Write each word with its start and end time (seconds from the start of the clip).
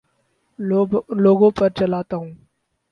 لوگوں 1.23 1.51
پر 1.51 1.69
چلاتا 1.69 2.15
ہوں 2.17 2.31